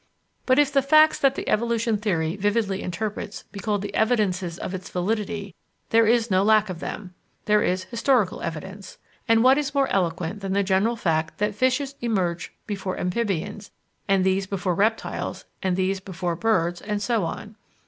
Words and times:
But 0.47 0.57
if 0.57 0.73
the 0.73 0.81
facts 0.81 1.19
that 1.19 1.35
the 1.35 1.47
evolution 1.47 1.95
theory 1.99 2.35
vividly 2.35 2.81
interprets 2.81 3.43
be 3.51 3.59
called 3.59 3.83
the 3.83 3.93
evidences 3.93 4.57
of 4.57 4.73
its 4.73 4.89
validity, 4.89 5.53
there 5.91 6.07
is 6.07 6.31
no 6.31 6.41
lack 6.41 6.71
of 6.71 6.79
them. 6.79 7.13
There 7.45 7.61
is 7.61 7.83
historical 7.83 8.41
evidence; 8.41 8.97
and 9.27 9.43
what 9.43 9.59
is 9.59 9.75
more 9.75 9.87
eloquent 9.89 10.39
than 10.41 10.53
the 10.53 10.63
general 10.63 10.95
fact 10.95 11.37
that 11.37 11.53
fishes 11.53 11.93
emerge 12.01 12.51
before 12.65 12.97
amphibians, 12.99 13.69
and 14.07 14.23
these 14.23 14.47
before 14.47 14.73
reptiles, 14.73 15.45
and 15.61 15.75
these 15.77 15.99
before 15.99 16.35
birds, 16.35 16.81
and 16.81 16.99
so 16.99 17.23
on? 17.23 17.55